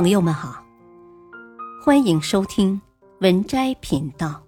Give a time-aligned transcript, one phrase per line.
[0.00, 0.64] 朋友们好，
[1.84, 2.80] 欢迎收听
[3.18, 4.46] 文摘频道。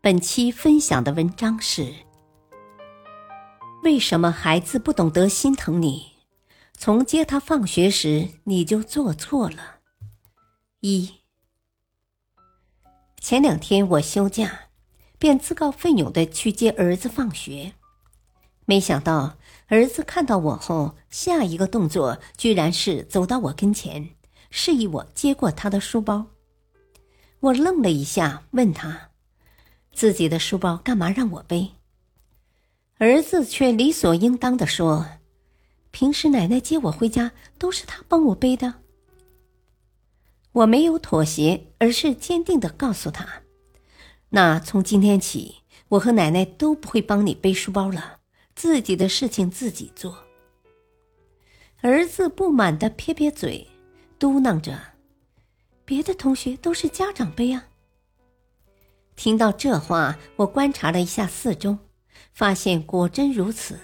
[0.00, 1.92] 本期分享的文章是：
[3.82, 6.12] 为什么孩子不懂得心疼你？
[6.74, 9.80] 从接他放学时你就做错了。
[10.78, 11.12] 一
[13.18, 14.68] 前两天我休假，
[15.18, 17.72] 便自告奋勇的去接儿子放学，
[18.66, 19.36] 没想到。
[19.72, 24.10] 儿子看到我后，下一个动作居然是走到我跟前，
[24.50, 26.26] 示意我接过他的书包。
[27.40, 29.08] 我愣了一下，问他
[29.90, 31.70] ：“自己的书包干嘛让我背？”
[33.00, 35.06] 儿子却理所应当的说
[35.90, 38.74] ：“平时奶奶接我回家都是他帮我背的。”
[40.52, 43.26] 我没有妥协，而是坚定的告诉他
[44.28, 48.18] ：“那从今天起，我和奶奶都不会帮你背书包了。”
[48.54, 50.16] 自己的事情自己做。
[51.80, 53.66] 儿子不满的撇撇嘴，
[54.18, 54.78] 嘟囔着
[55.84, 57.66] ：“别的同学都是家长背啊。”
[59.16, 61.78] 听到这话，我观察了一下四周，
[62.32, 63.78] 发现果真如此。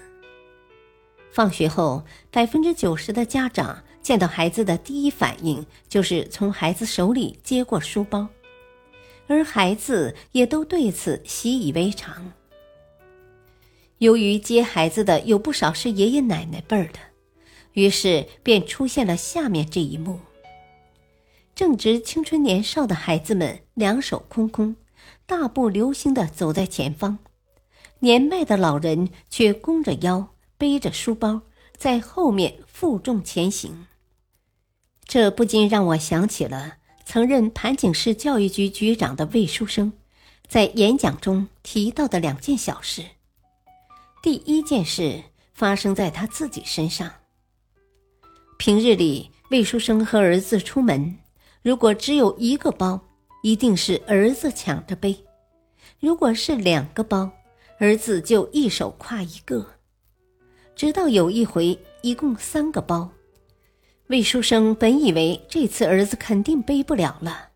[1.31, 8.29] 放学后，百分之九十的家长见到孩子的第一反应就是从孩子手里接过书包，
[9.27, 12.33] 而孩子也都对此习以为常。
[13.99, 17.01] 由于接孩子的有不少是爷爷奶奶辈儿的，
[17.73, 20.21] 于是便出现了下面这一幕：
[21.55, 24.77] 正值青春年少的孩子们两手空空，
[25.27, 27.19] 大步流星的走在前方，
[27.99, 31.43] 年迈的老人却弓着腰，背着书包
[31.77, 33.87] 在后面负重前行。
[35.05, 39.93] 这不禁让我想起了曾任盘锦市教育局局长的魏书生，
[40.47, 43.05] 在演讲中提到的两件小事。
[44.21, 45.23] 第一件事
[45.55, 47.09] 发生在他自己身上。
[48.59, 51.17] 平日里，魏书生和儿子出门，
[51.63, 53.01] 如果只有一个包，
[53.45, 55.15] 一定是儿子抢着背；
[56.01, 57.31] 如果是两个包，
[57.79, 59.65] 儿子就一手挎一个。
[60.75, 63.09] 直到有一回，一共三个包，
[64.09, 67.51] 魏书生本以为这次儿子肯定背不了了，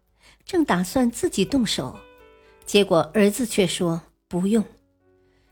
[0.45, 1.99] 正打算自己动手，
[2.65, 4.65] 结果儿子却说不用。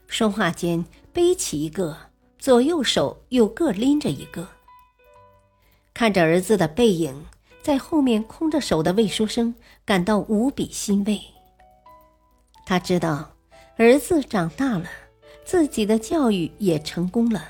[0.06, 1.96] 说话间，背起一个，
[2.38, 4.48] 左右手又各拎着一个。
[5.92, 7.26] 看着儿子的背影，
[7.62, 9.54] 在后面空着手的魏书生
[9.84, 11.20] 感到无比欣慰。
[12.64, 13.32] 他知道，
[13.76, 14.86] 儿子长大了，
[15.44, 17.44] 自己的教育也成功了。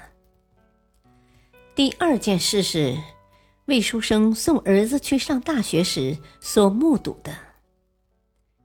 [1.75, 2.97] 第二件事是，
[3.66, 7.32] 魏书生送儿子去上大学时所目睹的。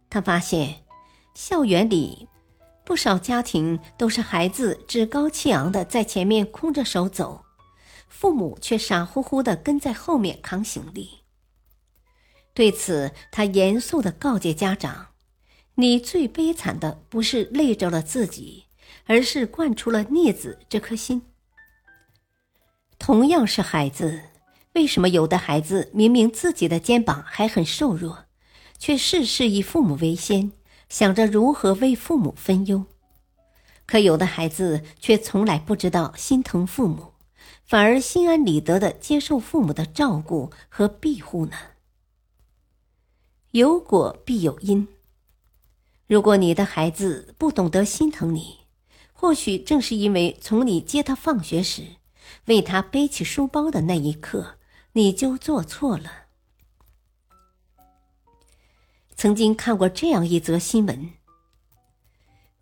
[0.09, 0.83] 他发现，
[1.33, 2.27] 校园里。
[2.85, 7.43] 不少家庭都是孩子趾高气昂的在前面空着手走，
[8.07, 11.09] 父母却傻乎乎的跟在后面扛行李。
[12.53, 15.07] 对此，他严肃的告诫家长
[15.75, 18.65] ：“你最悲惨的不是累着了自己，
[19.05, 21.23] 而是惯出了孽子这颗心。”
[22.99, 24.21] 同样是孩子，
[24.73, 28.25] 为什么有的孩子明明自己的肩膀还很瘦弱，
[28.77, 30.51] 却事事以父母为先？
[30.89, 32.85] 想着如何为父母分忧，
[33.85, 37.13] 可有的孩子却从来不知道心疼父母，
[37.63, 41.55] 反而心安理得的接受父母的照顾和庇护呢？
[43.51, 44.87] 有果必有因。
[46.07, 48.59] 如果你的孩子不懂得心疼你，
[49.11, 51.83] 或许正是因为从你接他放学时，
[52.45, 54.57] 为他背起书包的那一刻，
[54.93, 56.24] 你就做错了。
[59.25, 61.09] 曾经看过这样一则新闻：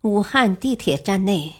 [0.00, 1.52] 武汉地铁站内，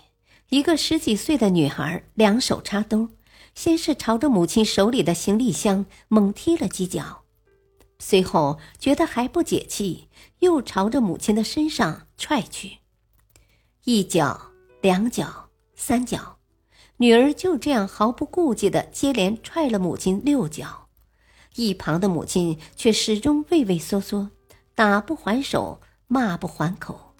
[0.49, 3.11] 一个十几岁的女孩两手插兜，
[3.55, 7.25] 先是朝着母亲手里的行李箱猛踢了几脚，
[7.99, 12.79] 随后觉得还不解气，又朝着母亲的身上踹去，
[13.85, 16.39] 一脚、两脚、三脚，
[16.97, 20.89] 女儿就这样毫不顾忌的接连踹了母亲六脚，
[21.57, 24.31] 一旁的母亲却始终畏畏缩缩。
[24.75, 27.15] 打不还手，骂不还口，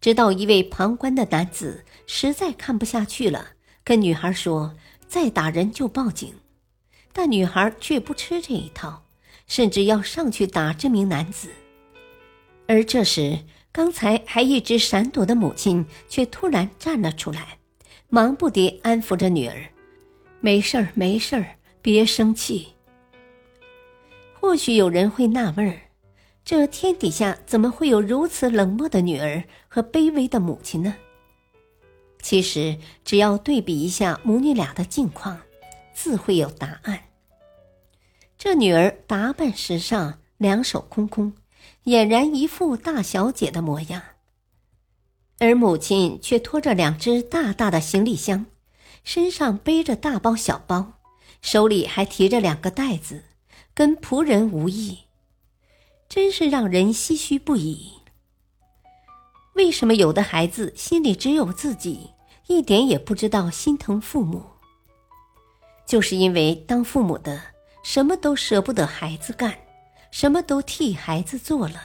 [0.00, 3.48] 直到一位旁观的男子实在看不下去了，
[3.84, 4.74] 跟女孩说
[5.06, 6.32] ：“再打人就报警。”
[7.12, 9.04] 但女孩却不吃这一套，
[9.46, 11.50] 甚至要上去打这名男子。
[12.66, 13.40] 而这时，
[13.72, 17.58] 刚才还一直闪躲的母亲却突然站了出来，
[18.08, 19.54] 忙不迭安抚着女儿
[20.40, 22.68] ：“没事儿，没事儿，别生气。”
[24.46, 25.76] 或许有人会纳闷儿，
[26.44, 30.94] 这天底下怎么会有如此冷漠的女儿和卑微的母亲呢？
[32.22, 35.40] 其实，只要对比一下母女俩的境况，
[35.92, 37.06] 自会有答案。
[38.38, 41.32] 这女儿打扮时尚，两手空空，
[41.86, 44.00] 俨然一副大小姐的模样。
[45.40, 48.46] 而母亲却拖着两只大大的行李箱，
[49.02, 50.92] 身上背着大包小包，
[51.42, 53.24] 手里还提着两个袋子，
[53.76, 55.00] 跟仆人无异，
[56.08, 57.92] 真是让人唏嘘不已。
[59.52, 62.08] 为什么有的孩子心里只有自己，
[62.46, 64.42] 一点也不知道心疼父母？
[65.84, 67.38] 就是因为当父母的
[67.84, 69.54] 什么都舍不得孩子干，
[70.10, 71.82] 什么都替孩子做了，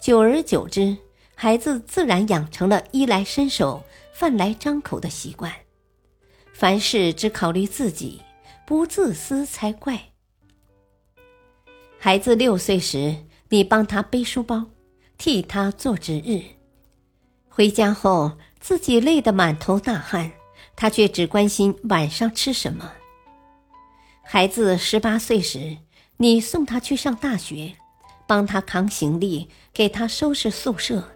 [0.00, 0.96] 久而久之，
[1.36, 3.80] 孩子自然养成了衣来伸手、
[4.12, 5.52] 饭来张口的习惯，
[6.52, 8.20] 凡事只考虑自己，
[8.66, 10.13] 不自私才怪。
[12.04, 13.16] 孩子六岁时，
[13.48, 14.66] 你帮他背书包。
[15.16, 16.42] 替他做值日，
[17.48, 20.30] 回家后自己累得满头大汗，
[20.76, 22.92] 他却只关心晚上吃什么。
[24.22, 25.78] 孩子十八岁时，
[26.18, 27.74] 你送他去上大学，
[28.28, 31.10] 帮他扛行李，给他收拾宿舍，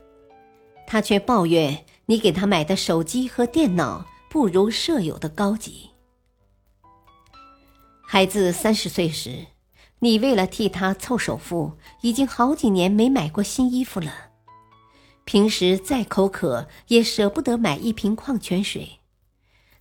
[0.86, 5.90] 他却抱怨你给他买的手机和电脑不如舍友的高级。
[8.06, 9.44] 孩子三十岁时。
[10.00, 14.30] 你为了替他凑首付，已经好几年没买过新衣服了。
[15.24, 19.00] 平时再口渴，也舍不得买一瓶矿泉水，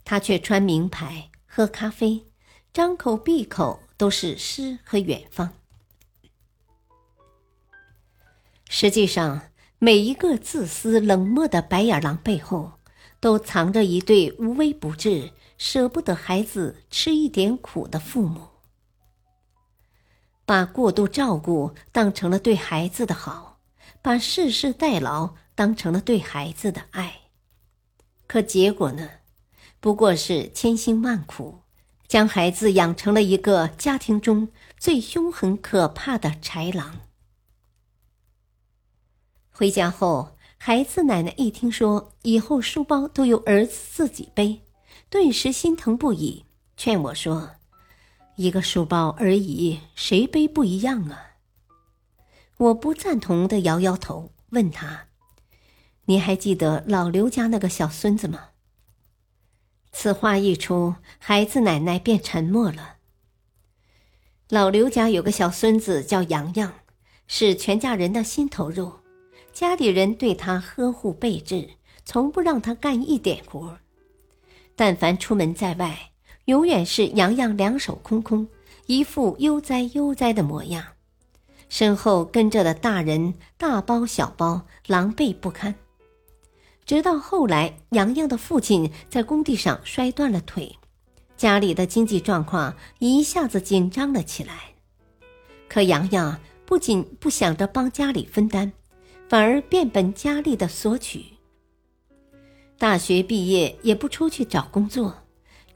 [0.03, 2.25] 他却穿名牌、喝咖啡，
[2.73, 5.53] 张口闭口都是诗和远方。
[8.67, 9.49] 实际上，
[9.79, 12.73] 每一个自私冷漠的白眼狼背后，
[13.21, 18.41] 都藏着一对无微不至、舍不得孩子吃一点苦的父母。
[20.47, 23.59] 把过度照顾当成了对孩子的好，
[24.01, 27.23] 把事事代劳当成了对孩子的爱，
[28.27, 29.09] 可结果呢？
[29.81, 31.63] 不过是千辛万苦，
[32.07, 34.47] 将孩子养成了一个家庭中
[34.79, 37.01] 最凶狠可怕的豺狼。
[39.51, 44.61] 回家后，孩子奶奶一听说以后书包都由儿子自己背，
[45.09, 46.45] 顿时心疼不已，
[46.77, 47.56] 劝我说。
[48.37, 51.37] 一个书包而已，谁背不一样啊？
[52.57, 55.07] 我不赞同的摇摇头，问他
[56.05, 58.49] ：“你还记得老刘家那个小孙子吗？”
[59.91, 62.97] 此话一出，孩子奶奶便沉默了。
[64.49, 66.71] 老刘家有个小孙子叫洋洋，
[67.27, 68.99] 是全家人的心头肉，
[69.51, 71.71] 家里人对他呵护备至，
[72.05, 73.79] 从不让他干一点活。
[74.75, 76.11] 但凡出门在外，
[76.47, 78.47] 永远是洋洋两手空空，
[78.85, 80.81] 一副悠哉悠哉的模样，
[81.67, 85.75] 身后跟着的大人大包小包，狼狈不堪。
[86.85, 90.73] 直到后来，洋洋的父亲在工地上摔断了腿，
[91.35, 94.73] 家里的经济状况一下子紧张了起来。
[95.67, 98.71] 可洋洋不仅不想着帮家里分担，
[99.27, 101.25] 反而变本加厉的索取。
[102.77, 105.13] 大学毕业也不出去找工作。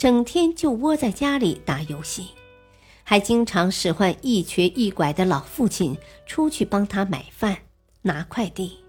[0.01, 2.30] 整天就窝在家里打游戏，
[3.03, 5.95] 还经常使唤一瘸一拐的老父亲
[6.25, 7.56] 出去帮他买饭、
[8.01, 8.83] 拿快递。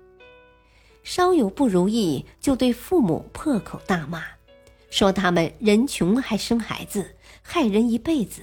[1.02, 4.24] 稍有不如意，就对父母破口大骂，
[4.88, 8.40] 说他们人穷还生孩子，害人一辈子。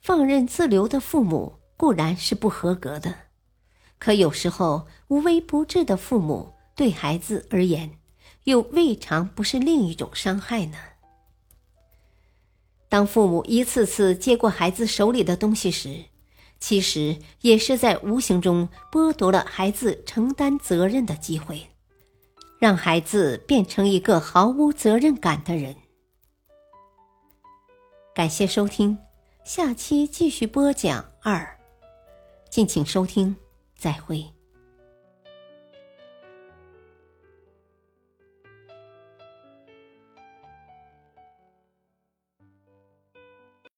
[0.00, 3.14] 放任自流的父母固然是不合格的，
[3.98, 7.98] 可有时候无微不至的父母对孩子而言。
[8.44, 10.78] 又未尝不是另一种伤害呢。
[12.88, 16.04] 当父母一次次接过孩子手里的东西时，
[16.60, 21.66] 其实也是在无形中剥夺了孩子承担责任的机会，
[22.58, 25.74] 让孩子变成一个毫无责任感的人。
[28.14, 28.98] 感谢收听，
[29.42, 31.58] 下期继续播讲二，
[32.50, 33.34] 敬请收听，
[33.74, 34.41] 再会。